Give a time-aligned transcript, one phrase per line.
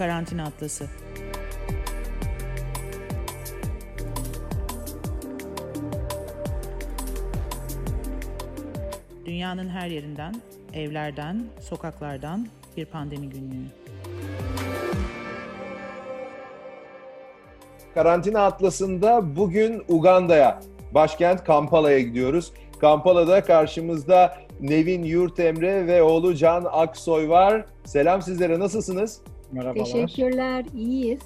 [0.00, 0.86] Karantina Atlası.
[9.26, 10.34] Dünyanın her yerinden,
[10.74, 12.46] evlerden, sokaklardan
[12.76, 13.66] bir pandemi günlüğü.
[17.94, 20.60] Karantina Atlası'nda bugün Uganda'ya,
[20.94, 22.52] başkent Kampala'ya gidiyoruz.
[22.80, 27.64] Kampala'da karşımızda Nevin Yurtemre ve oğlu Can Aksoy var.
[27.84, 29.20] Selam sizlere, nasılsınız?
[29.52, 29.84] Merhabalar.
[29.84, 31.20] Teşekkürler, iyiyiz.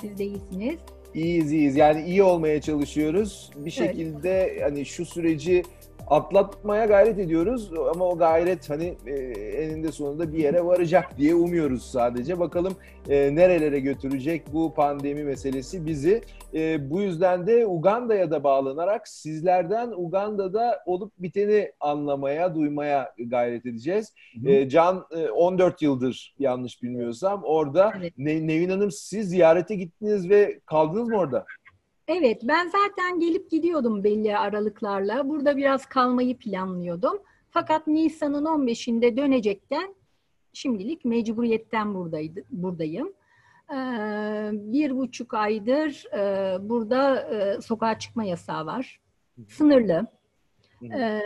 [0.00, 0.78] Siz de iyisiniz.
[1.14, 1.76] İyiyiz, iyiyiz.
[1.76, 3.50] Yani iyi olmaya çalışıyoruz.
[3.56, 5.62] Bir şekilde hani şu süreci
[6.06, 9.12] atlatmaya gayret ediyoruz ama o gayret hani e,
[9.62, 12.38] eninde sonunda bir yere varacak diye umuyoruz sadece.
[12.38, 12.74] Bakalım
[13.08, 16.22] e, nerelere götürecek bu pandemi meselesi bizi.
[16.54, 24.14] E, bu yüzden de Uganda'ya da bağlanarak sizlerden Uganda'da olup biteni anlamaya, duymaya gayret edeceğiz.
[24.46, 27.92] E, Can e, 14 yıldır yanlış bilmiyorsam orada.
[27.98, 28.12] Evet.
[28.18, 31.46] Ne, Nevin Hanım siz ziyarete gittiniz ve kaldınız mı orada?
[32.08, 35.28] Evet, ben zaten gelip gidiyordum belli aralıklarla.
[35.28, 37.18] Burada biraz kalmayı planlıyordum.
[37.50, 39.94] Fakat Nisan'ın 15'inde dönecekken
[40.52, 43.12] şimdilik mecburiyetten buradaydı, buradayım.
[43.70, 43.74] Ee,
[44.52, 49.00] bir buçuk aydır e, burada e, sokağa çıkma yasağı var.
[49.48, 50.06] Sınırlı.
[50.82, 51.22] Ee,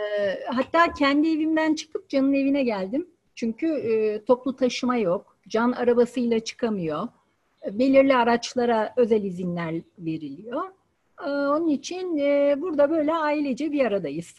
[0.47, 3.07] hatta kendi evimden çıkıp Can'ın evine geldim.
[3.35, 5.37] Çünkü e, toplu taşıma yok.
[5.47, 7.07] Can arabasıyla çıkamıyor.
[7.65, 10.63] Belirli araçlara özel izinler veriliyor.
[11.25, 14.35] Ee, onun için e, burada böyle ailece bir aradayız.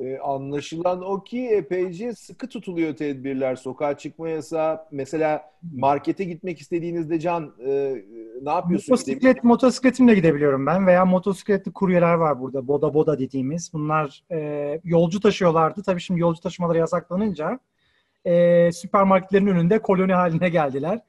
[0.00, 3.56] Ee, anlaşılan o ki epeyce sıkı tutuluyor tedbirler.
[3.56, 4.80] Sokağa çıkma yasağı.
[4.90, 7.94] Mesela markete gitmek istediğinizde Can e,
[8.42, 8.92] ne yapıyorsun?
[8.92, 12.68] Motosiklet, motosikletimle gidebiliyorum ben veya motosikletli kuryeler var burada.
[12.68, 13.72] Boda boda dediğimiz.
[13.72, 15.82] Bunlar e, yolcu taşıyorlardı.
[15.82, 17.58] Tabii şimdi yolcu taşımaları yasaklanınca
[18.24, 21.00] e, süpermarketlerin önünde koloni haline geldiler.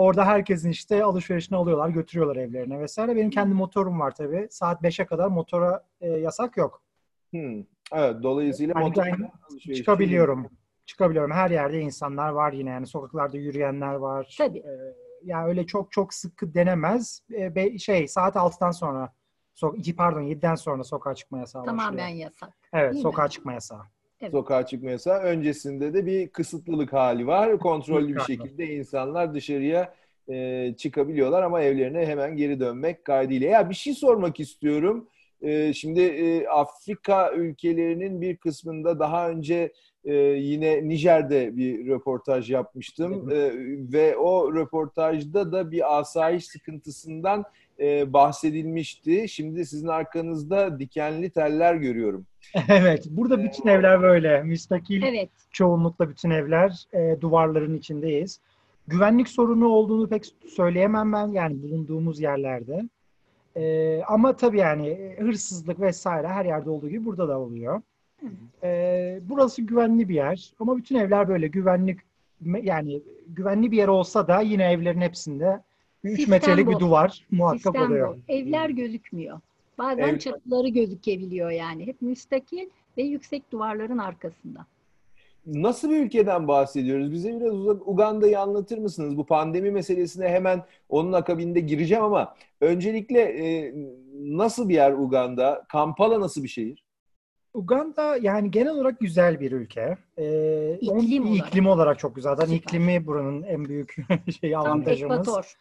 [0.00, 3.16] Orada herkesin işte alışverişini alıyorlar, götürüyorlar evlerine vesaire.
[3.16, 4.46] Benim kendi motorum var tabii.
[4.50, 6.82] Saat 5'e kadar motora e, yasak yok.
[7.30, 7.62] Hmm.
[7.92, 9.04] Evet, dolayısıyla Yani motor
[9.74, 10.48] çıkabiliyorum.
[10.86, 11.30] Çıkabiliyorum.
[11.30, 14.34] Her yerde insanlar var yine yani sokaklarda yürüyenler var.
[14.38, 14.58] Tabii.
[14.58, 17.22] Ee, yani öyle çok çok sıkı denemez.
[17.32, 19.12] Ee, be- şey saat 6'dan sonra
[19.54, 22.18] so pardon 7'den sonra sokağa çıkma yasağı Tamamen başlıyor.
[22.18, 22.54] yasak.
[22.72, 23.30] Evet, değil sokağa mi?
[23.30, 23.82] çıkma yasağı.
[24.30, 25.20] Sokağa çıkma yasağı.
[25.20, 27.58] Öncesinde de bir kısıtlılık hali var.
[27.58, 29.94] Kontrollü bir şekilde insanlar dışarıya
[30.28, 33.50] e, çıkabiliyorlar ama evlerine hemen geri dönmek kaydıyla.
[33.50, 35.08] Ya bir şey sormak istiyorum.
[35.42, 39.72] E, şimdi e, Afrika ülkelerinin bir kısmında daha önce
[40.04, 43.50] e, yine Nijer'de bir röportaj yapmıştım E,
[43.92, 47.44] ve o röportajda da bir asayiş sıkıntısından
[47.80, 49.28] e, bahsedilmişti.
[49.28, 52.26] Şimdi sizin arkanızda dikenli teller görüyorum.
[52.68, 54.42] evet, burada bütün evler böyle.
[54.42, 55.30] Müstakil Evet.
[55.50, 58.40] çoğunlukla bütün evler e, duvarların içindeyiz.
[58.86, 62.88] Güvenlik sorunu olduğunu pek söyleyemem ben yani bulunduğumuz yerlerde.
[63.56, 67.82] E, ama tabii yani e, hırsızlık vesaire her yerde olduğu gibi burada da oluyor.
[68.62, 72.00] E, burası güvenli bir yer ama bütün evler böyle güvenlik
[72.62, 75.60] yani güvenli bir yer olsa da yine evlerin hepsinde
[76.04, 76.70] 3 Sistem metrelik bu.
[76.70, 78.16] bir duvar muhakkak Sistem oluyor.
[78.28, 78.32] bu.
[78.32, 79.40] Evler gözükmüyor.
[79.78, 81.86] Bazen Ev- çatıları gözükebiliyor yani.
[81.86, 82.68] Hep müstakil
[82.98, 84.66] ve yüksek duvarların arkasında.
[85.46, 87.12] Nasıl bir ülkeden bahsediyoruz?
[87.12, 89.16] Bize biraz uzak Uganda'yı anlatır mısınız?
[89.16, 93.74] Bu pandemi meselesine hemen onun akabinde gireceğim ama öncelikle e,
[94.14, 95.64] nasıl bir yer Uganda?
[95.68, 96.84] Kampala nasıl bir şehir?
[97.54, 99.96] Uganda yani genel olarak güzel bir ülke.
[100.18, 101.48] Ee, İklim onun olarak.
[101.48, 102.30] iklimi olarak çok güzel.
[102.36, 102.58] Zaten Süper.
[102.58, 103.96] iklimi buranın en büyük
[104.40, 105.18] şey Tam avantajımız.
[105.20, 105.54] ekvator.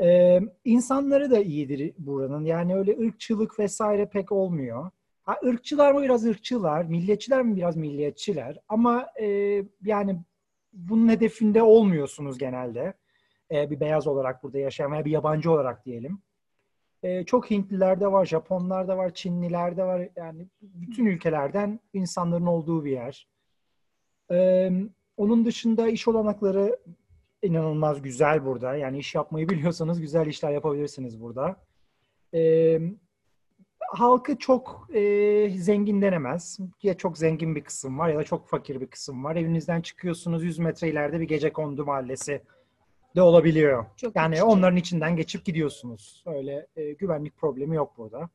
[0.00, 2.44] Ee, insanları da iyidir buranın.
[2.44, 4.90] Yani öyle ırkçılık vesaire pek olmuyor.
[5.22, 8.58] Ha, ırkçılar mı biraz ırkçılar, milliyetçiler mi biraz milliyetçiler.
[8.68, 9.26] Ama e,
[9.82, 10.20] yani
[10.72, 12.94] bunun hedefinde olmuyorsunuz genelde.
[13.50, 16.18] E, bir beyaz olarak burada yaşayan veya bir yabancı olarak diyelim.
[17.02, 20.08] E, çok Hintliler de var, Japonlar da var, Çinliler de var.
[20.16, 23.28] Yani bütün ülkelerden insanların olduğu bir yer.
[24.30, 24.70] E,
[25.16, 26.78] onun dışında iş olanakları
[27.46, 28.76] inanılmaz güzel burada.
[28.76, 31.56] Yani iş yapmayı biliyorsanız güzel işler yapabilirsiniz burada.
[32.34, 32.78] Ee,
[33.88, 36.58] halkı çok e, zengin denemez.
[36.82, 39.36] Ya çok zengin bir kısım var ya da çok fakir bir kısım var.
[39.36, 42.42] Evinizden çıkıyorsunuz 100 metre ileride bir gece kondu mahallesi
[43.16, 43.86] de olabiliyor.
[43.96, 44.42] Çok Yani içe.
[44.42, 46.24] onların içinden geçip gidiyorsunuz.
[46.26, 48.28] Öyle e, güvenlik problemi yok burada.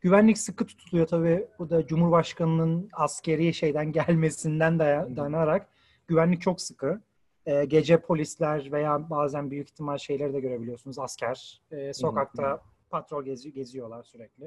[0.00, 1.46] Güvenlik sıkı tutuluyor tabii.
[1.58, 5.68] Bu da Cumhurbaşkanı'nın askeri şeyden gelmesinden daya- dayanarak
[6.08, 7.00] güvenlik çok sıkı.
[7.48, 10.98] E, gece polisler veya bazen büyük ihtimal şeyleri de görebiliyorsunuz.
[10.98, 12.60] Asker e, sokakta
[12.90, 14.46] patrol gezi- geziyorlar sürekli.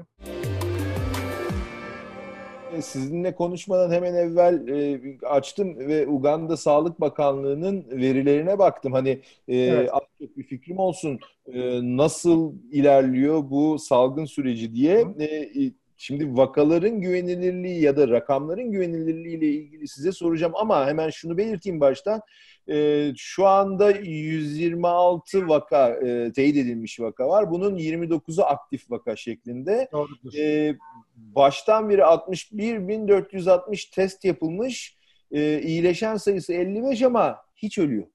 [2.78, 8.94] E, Sizinle konuşmadan hemen evvel e, açtım ve Uganda Sağlık Bakanlığı'nın verilerine baktım.
[8.94, 9.10] Hani
[9.48, 9.90] e, Evet.
[9.94, 11.20] az çok bir fikrim olsun.
[11.54, 15.00] E, nasıl ilerliyor bu salgın süreci diye.
[15.20, 15.50] E,
[15.98, 21.80] şimdi vakaların güvenilirliği ya da rakamların güvenilirliği ile ilgili size soracağım ama hemen şunu belirteyim
[21.80, 22.22] baştan.
[22.70, 27.52] E, şu anda 126 vaka e, teyit edilmiş vaka var.
[27.52, 29.90] Bunun 29'u aktif vaka şeklinde.
[29.92, 30.34] Doğrudur.
[30.34, 30.78] E,
[31.16, 34.98] baştan beri 61.460 test yapılmış.
[35.32, 38.08] E, iyileşen sayısı 55 ama hiç ölüyor.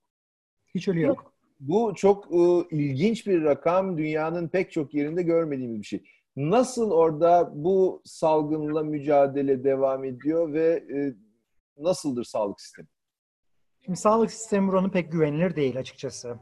[0.74, 1.32] Hiç ölü yok.
[1.60, 3.98] Bu çok e, ilginç bir rakam.
[3.98, 6.04] Dünyanın pek çok yerinde görmediğimiz bir şey.
[6.36, 11.14] Nasıl orada bu salgınla mücadele devam ediyor ve e,
[11.82, 12.88] nasıldır sağlık sistemi?
[13.86, 16.36] Şimdi sağlık sistemi buranın pek güvenilir değil açıkçası.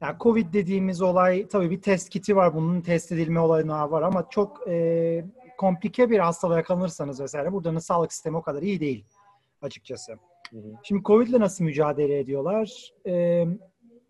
[0.00, 2.54] Yani Covid dediğimiz olay tabii bir test kiti var.
[2.54, 5.24] Bunun test edilme olayına var ama çok e,
[5.58, 9.04] komplike bir hastalığa yakalanırsanız vesaire buranın sağlık sistemi o kadar iyi değil
[9.62, 10.12] açıkçası.
[10.50, 10.72] Hı hı.
[10.82, 12.92] Şimdi Covid ile nasıl mücadele ediyorlar?
[13.06, 13.46] E,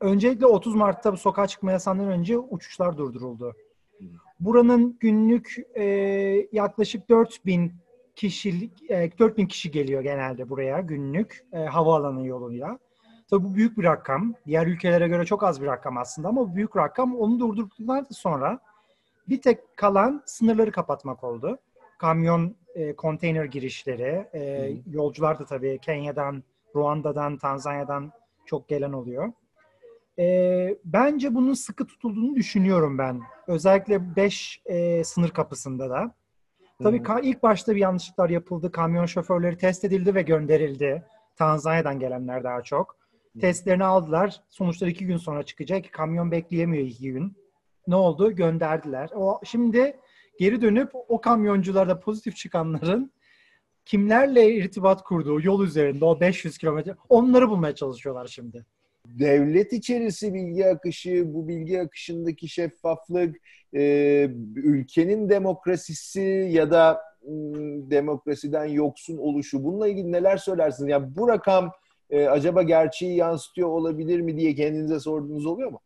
[0.00, 3.54] öncelikle 30 Mart'ta bu sokağa çıkma yasağından önce uçuşlar durduruldu.
[4.40, 5.84] Buranın günlük e,
[6.52, 7.72] yaklaşık 4000
[8.20, 12.78] kişilik e, 4000 kişi geliyor genelde buraya günlük e, havaalanı yoluyla.
[13.30, 14.34] Tabii bu büyük bir rakam.
[14.46, 17.16] Diğer ülkelere göre çok az bir rakam aslında ama bu büyük rakam.
[17.16, 18.58] Onu durdurduktan sonra
[19.28, 21.58] bir tek kalan sınırları kapatmak oldu.
[21.98, 26.42] Kamyon, e, konteyner girişleri, e, yolcular da tabii Kenya'dan,
[26.74, 28.12] Ruanda'dan, Tanzanya'dan
[28.46, 29.32] çok gelen oluyor.
[30.18, 33.20] E, bence bunun sıkı tutulduğunu düşünüyorum ben.
[33.46, 34.62] Özellikle 5
[35.04, 36.19] sınır kapısında da.
[36.82, 38.72] Tabii ka- ilk başta bir yanlışlıklar yapıldı.
[38.72, 41.02] Kamyon şoförleri test edildi ve gönderildi.
[41.36, 42.96] Tanzanya'dan gelenler daha çok.
[43.40, 44.40] Testlerini aldılar.
[44.48, 45.92] Sonuçlar iki gün sonra çıkacak.
[45.92, 47.36] Kamyon bekleyemiyor iki gün.
[47.86, 48.32] Ne oldu?
[48.32, 49.10] Gönderdiler.
[49.14, 49.96] O şimdi
[50.38, 53.12] geri dönüp o kamyoncularda pozitif çıkanların
[53.84, 58.66] kimlerle irtibat kurduğu yol üzerinde o 500 kilometre onları bulmaya çalışıyorlar şimdi.
[59.18, 63.36] Devlet içerisi bilgi akışı, bu bilgi akışındaki şeffaflık,
[63.74, 63.82] e,
[64.56, 67.00] ülkenin demokrasisi ya da
[67.90, 70.90] demokrasiden yoksun oluşu bununla ilgili neler söylersiniz?
[70.90, 71.72] Yani bu rakam
[72.10, 75.80] e, acaba gerçeği yansıtıyor olabilir mi diye kendinize sorduğunuz oluyor mu?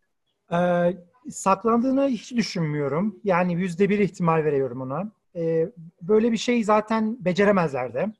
[0.52, 0.96] Ee,
[1.30, 3.20] saklandığını hiç düşünmüyorum.
[3.24, 5.10] Yani yüzde bir ihtimal veriyorum ona.
[5.36, 5.68] Ee,
[6.02, 8.12] böyle bir şey zaten beceremezler de.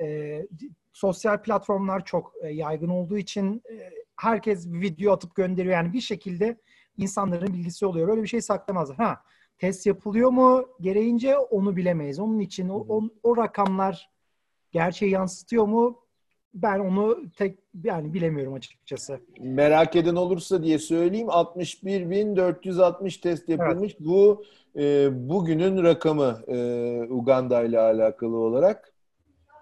[0.00, 0.46] Ee,
[0.92, 3.90] sosyal platformlar çok e, yaygın olduğu için e,
[4.20, 5.74] herkes bir video atıp gönderiyor.
[5.74, 6.56] Yani bir şekilde
[6.96, 8.08] insanların bilgisi oluyor.
[8.08, 8.96] Böyle bir şey saklamazlar.
[8.96, 9.20] Ha,
[9.58, 12.18] test yapılıyor mu gereğince onu bilemeyiz.
[12.18, 14.10] Onun için o, o, o rakamlar
[14.72, 15.98] gerçeği yansıtıyor mu?
[16.54, 19.20] Ben onu tek yani bilemiyorum açıkçası.
[19.40, 24.00] Merak eden olursa diye söyleyeyim 61.460 test yapılmış.
[24.00, 24.44] Bu
[24.76, 26.56] e, bugünün rakamı e,
[27.08, 28.92] Uganda ile alakalı olarak.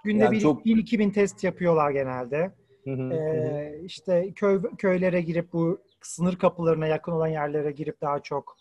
[0.05, 2.53] Günde Yani bir, çok- 1000-2000 test yapıyorlar genelde.
[2.89, 3.77] Hı hı, hı hı.
[3.85, 8.57] İşte köy köylere girip bu sınır kapılarına yakın olan yerlere girip daha çok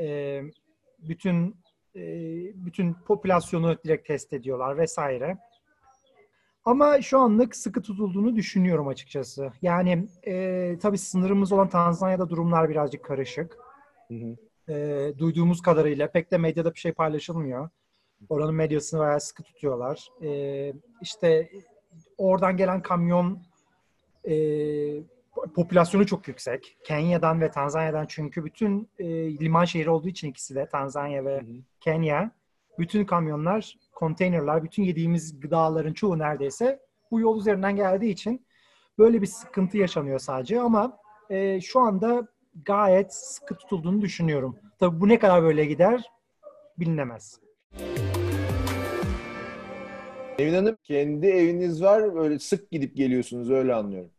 [0.00, 0.40] e,
[0.98, 1.56] bütün
[1.96, 2.02] e,
[2.54, 5.38] bütün popülasyonu direkt test ediyorlar vesaire.
[6.64, 9.52] Ama şu anlık sıkı tutulduğunu düşünüyorum açıkçası.
[9.62, 13.58] Yani e, tabii sınırımız olan Tanzanya'da durumlar birazcık karışık.
[14.08, 14.36] Hı hı.
[14.72, 17.68] E, duyduğumuz kadarıyla pek de medyada bir şey paylaşılmıyor.
[18.28, 20.08] Oranın medyasını bayağı sıkı tutuyorlar.
[20.22, 20.72] E,
[21.02, 21.50] işte
[22.18, 23.47] oradan gelen kamyon
[24.28, 24.34] e,
[25.54, 26.76] popülasyonu çok yüksek.
[26.84, 29.06] Kenya'dan ve Tanzanya'dan çünkü bütün e,
[29.38, 31.54] liman şehri olduğu için ikisi de Tanzanya ve Hı hı.
[31.80, 32.30] Kenya.
[32.78, 38.46] Bütün kamyonlar, konteynerler, bütün yediğimiz gıdaların çoğu neredeyse bu yol üzerinden geldiği için
[38.98, 40.98] böyle bir sıkıntı yaşanıyor sadece ama
[41.30, 42.28] e, şu anda
[42.64, 44.56] gayet sıkı tutulduğunu düşünüyorum.
[44.78, 46.10] Tabii bu ne kadar böyle gider
[46.78, 47.40] bilinemez.
[50.38, 54.10] Nevin Hanım kendi eviniz var böyle sık gidip geliyorsunuz öyle anlıyorum.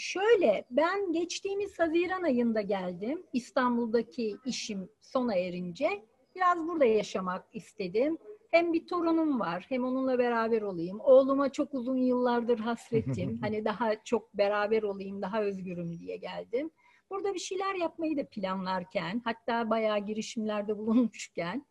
[0.00, 3.22] Şöyle, ben geçtiğimiz Haziran ayında geldim.
[3.32, 6.04] İstanbul'daki işim sona erince
[6.36, 8.18] biraz burada yaşamak istedim.
[8.50, 11.00] Hem bir torunum var, hem onunla beraber olayım.
[11.00, 13.38] Oğluma çok uzun yıllardır hasretim.
[13.42, 16.70] hani daha çok beraber olayım, daha özgürüm diye geldim.
[17.10, 21.66] Burada bir şeyler yapmayı da planlarken, hatta bayağı girişimlerde bulunmuşken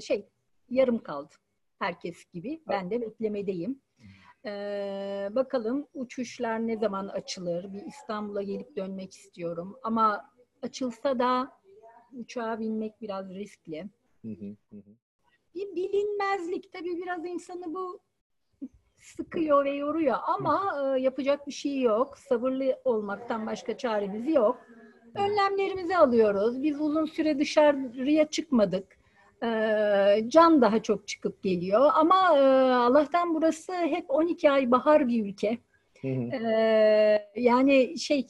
[0.00, 0.28] şey
[0.70, 1.34] yarım kaldı.
[1.78, 2.62] Herkes gibi.
[2.68, 3.80] Ben de beklemedeyim.
[4.46, 7.72] Ee, bakalım uçuşlar ne zaman açılır?
[7.72, 9.76] Bir İstanbul'a gelip dönmek istiyorum.
[9.82, 10.30] Ama
[10.62, 11.52] açılsa da
[12.12, 13.86] uçağa binmek biraz riskli.
[14.22, 14.90] Hı hı, hı hı.
[15.54, 18.00] Bir bilinmezlik tabii biraz insanı bu
[18.98, 22.18] sıkıyor ve yoruyor ama e, yapacak bir şey yok.
[22.18, 24.66] Sabırlı olmaktan başka çaremiz yok.
[25.14, 26.62] Önlemlerimizi alıyoruz.
[26.62, 28.98] Biz uzun süre dışarıya çıkmadık.
[30.28, 32.28] Can daha çok çıkıp geliyor ama
[32.86, 35.58] Allah'tan burası hep 12 ay bahar bir ülke.
[36.00, 36.30] Hı hı.
[37.36, 38.26] Yani şey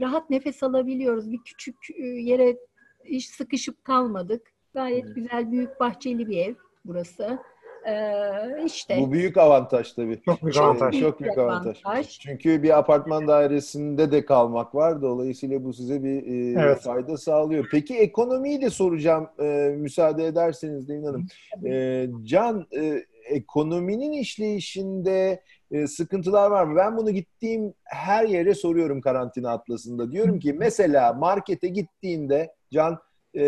[0.00, 1.32] rahat nefes alabiliyoruz.
[1.32, 2.56] Bir küçük yere
[3.04, 4.52] hiç sıkışıp kalmadık.
[4.74, 5.14] Gayet Hı.
[5.14, 7.38] güzel büyük bahçeli bir ev burası.
[7.86, 10.20] Ee, işte Bu büyük avantaj tabii.
[10.24, 11.00] Çok büyük Çok, avantaj.
[11.00, 11.80] çok büyük avantaj.
[11.84, 12.18] avantaj.
[12.18, 15.02] Çünkü bir apartman dairesinde de kalmak var.
[15.02, 16.80] Dolayısıyla bu size bir e, Evet.
[16.80, 17.68] fayda sağlıyor.
[17.72, 21.26] Peki ekonomiyi de soracağım e, müsaade ederseniz Devin Hanım.
[21.66, 26.76] E, Can, e, ekonominin işleyişinde e, sıkıntılar var mı?
[26.76, 30.12] Ben bunu gittiğim her yere soruyorum karantina atlasında.
[30.12, 32.98] Diyorum ki mesela markete gittiğinde Can
[33.38, 33.44] e,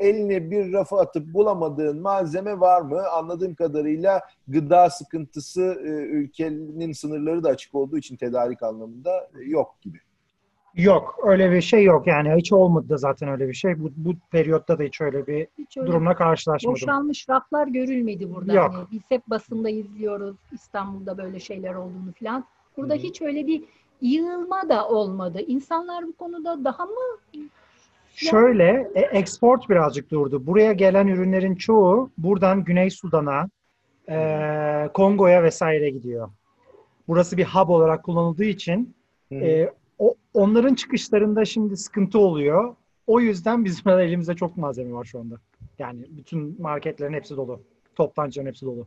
[0.00, 3.02] eline bir rafa atıp bulamadığın malzeme var mı?
[3.12, 9.74] Anladığım kadarıyla gıda sıkıntısı e, ülkenin sınırları da açık olduğu için tedarik anlamında e, yok
[9.80, 9.98] gibi.
[10.74, 13.82] Yok öyle bir şey yok yani hiç olmadı da zaten öyle bir şey.
[13.82, 16.74] Bu, bu periyotta da hiç öyle bir Hiç öyle durumla karşılaşmadım.
[16.74, 18.52] boşalmış raflar görülmedi burada.
[18.52, 18.70] Yok.
[18.74, 22.44] Hani biz hep basında izliyoruz İstanbul'da böyle şeyler olduğunu falan.
[22.76, 23.64] Burada Hı hiç öyle bir
[24.00, 25.40] yığılma da olmadı.
[25.46, 27.00] İnsanlar bu konuda daha mı
[28.14, 30.46] Şöyle e, export birazcık durdu.
[30.46, 33.48] Buraya gelen ürünlerin çoğu buradan Güney Sudan'a,
[34.08, 36.28] e, Kongo'ya vesaire gidiyor.
[37.08, 38.94] Burası bir hub olarak kullanıldığı için
[39.32, 42.74] e, o, onların çıkışlarında şimdi sıkıntı oluyor.
[43.06, 45.34] O yüzden bizim elimizde çok malzeme var şu anda.
[45.78, 47.60] Yani bütün marketlerin hepsi dolu.
[47.94, 48.86] Toptancıların hepsi dolu.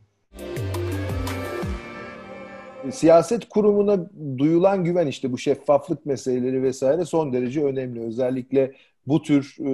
[2.90, 8.00] siyaset kurumuna duyulan güven işte bu şeffaflık meseleleri vesaire son derece önemli.
[8.00, 8.72] Özellikle
[9.06, 9.70] bu tür e,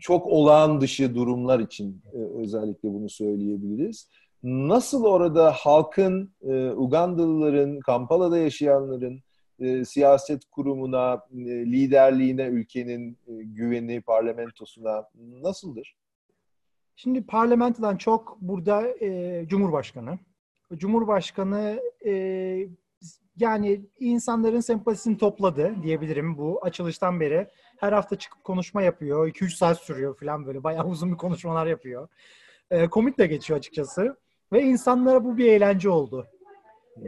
[0.00, 4.08] çok olağan dışı durumlar için e, özellikle bunu söyleyebiliriz.
[4.42, 9.22] Nasıl orada halkın, e, Ugandalıların, Kampala'da yaşayanların
[9.58, 15.04] e, siyaset kurumuna, e, liderliğine, ülkenin e, güveni, parlamentosuna
[15.42, 15.96] nasıldır?
[16.96, 20.18] Şimdi parlamentodan çok burada e, Cumhurbaşkanı.
[20.76, 22.12] Cumhurbaşkanı e,
[23.36, 27.48] yani insanların sempatisini topladı diyebilirim bu açılıştan beri.
[27.80, 29.28] Her hafta çıkıp konuşma yapıyor.
[29.28, 32.08] 2-3 saat sürüyor falan böyle bayağı uzun bir konuşmalar yapıyor.
[32.70, 34.16] E, komik de geçiyor açıkçası.
[34.52, 36.26] Ve insanlara bu bir eğlence oldu.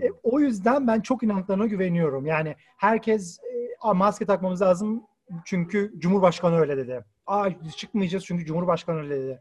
[0.02, 2.26] E, o yüzden ben çok inandıklarına güveniyorum.
[2.26, 5.02] Yani herkes e, "Aa, maske takmamız lazım
[5.44, 7.04] çünkü Cumhurbaşkanı öyle dedi.
[7.26, 9.40] Aa çıkmayacağız çünkü Cumhurbaşkanı öyle dedi.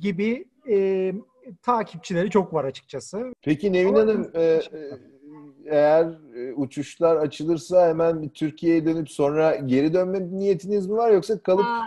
[0.00, 1.12] Gibi e,
[1.62, 3.32] takipçileri çok var açıkçası.
[3.42, 4.60] Peki Nevin Ama- Hanım, e, e,
[5.66, 11.42] eğer e, uçuşlar açılırsa hemen bir Türkiye'ye dönüp sonra geri dönme niyetiniz mi var yoksa
[11.42, 11.86] kalıp Aa,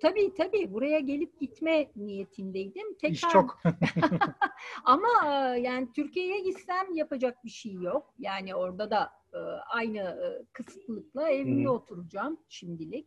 [0.00, 2.94] tabii tabii buraya gelip gitme niyetindeydim.
[2.94, 3.58] Tekrar İş çok.
[4.84, 8.14] Ama e, yani Türkiye'ye gitsem yapacak bir şey yok.
[8.18, 10.18] Yani orada da e, aynı
[10.52, 11.72] kısıtlıkla evimde hı.
[11.72, 13.06] oturacağım şimdilik.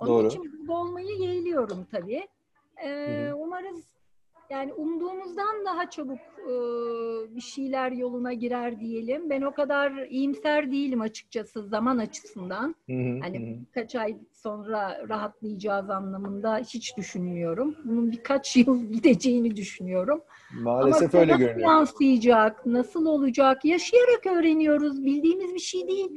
[0.00, 0.26] Onun Doğru.
[0.26, 2.28] için burada olmayı yeğliyorum tabii.
[2.84, 3.36] E, hı.
[3.36, 3.97] umarız
[4.50, 6.50] yani umduğumuzdan daha çabuk e,
[7.36, 9.30] bir şeyler yoluna girer diyelim.
[9.30, 12.74] Ben o kadar iyimser değilim açıkçası zaman açısından.
[12.86, 17.76] Hı hı, Hani hı birkaç ay sonra rahatlayacağız anlamında hiç düşünmüyorum.
[17.84, 20.20] Bunun birkaç yıl gideceğini düşünüyorum.
[20.62, 21.68] maalesef Ama öyle nasıl görünüyor.
[21.70, 25.04] yansıyacak, nasıl olacak yaşayarak öğreniyoruz.
[25.04, 26.10] Bildiğimiz bir şey değil.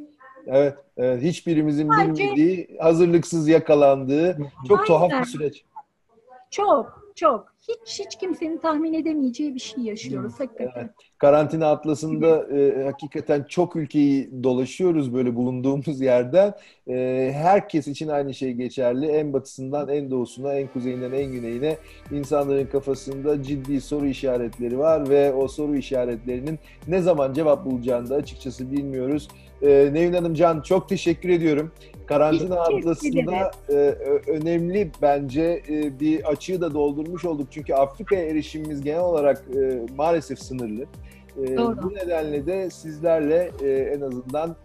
[0.48, 5.22] Evet, evet, hiçbirimizin Sadece- bilmediği, hazırlıksız yakalandığı çok tuhaf Aynen.
[5.24, 5.64] bir süreç.
[6.52, 7.51] Çok, çok.
[7.68, 10.94] Hiç hiç kimsenin tahmin edemeyeceği bir şey yaşıyoruz hakikaten.
[11.18, 16.54] Karantina atlasında e, hakikaten çok ülkeyi dolaşıyoruz böyle bulunduğumuz yerden.
[16.88, 19.06] E, herkes için aynı şey geçerli.
[19.06, 21.78] En batısından en doğusuna, en kuzeyinden en güneyine
[22.12, 28.16] insanların kafasında ciddi soru işaretleri var ve o soru işaretlerinin ne zaman cevap bulacağını da
[28.16, 29.28] açıkçası bilmiyoruz.
[29.62, 31.72] E, Nevin Hanım Can çok teşekkür ediyorum.
[32.06, 33.74] Karantina atlasında e,
[34.28, 37.51] önemli bence e, bir açığı da doldurmuş olduk.
[37.52, 40.86] Çünkü Afrika'ya erişimimiz genel olarak e, maalesef sınırlı.
[41.44, 41.84] E, Doğru.
[41.84, 44.56] bu nedenle de sizlerle e, en azından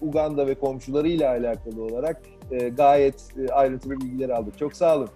[0.00, 4.58] Uganda ve komşularıyla alakalı olarak e, gayet e, ayrıntılı bilgiler aldık.
[4.58, 5.08] Çok sağ olun.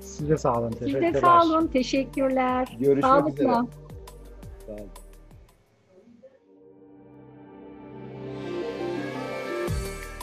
[0.00, 0.70] Size sağ olun.
[0.70, 1.14] Siz Teşekkürler.
[1.14, 1.66] de sağ olun.
[1.66, 2.76] Teşekkürler.
[2.80, 3.32] Görüşmek Sağlıkla.
[3.32, 3.52] üzere.
[4.66, 4.88] Sağ olun.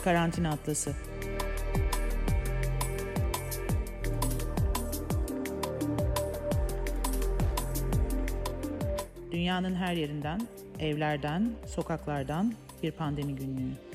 [0.04, 0.92] Karantina Atlası.
[9.46, 10.40] Dünyanın her yerinden,
[10.78, 13.85] evlerden, sokaklardan bir pandemi günlüğü.